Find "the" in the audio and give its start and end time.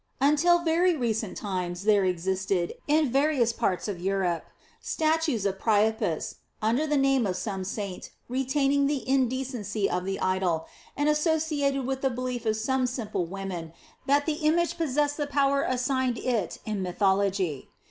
6.87-6.97, 8.87-9.07, 10.05-10.19, 12.01-12.09, 14.25-14.37, 15.17-15.27